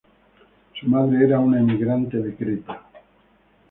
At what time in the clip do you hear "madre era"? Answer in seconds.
0.87-1.39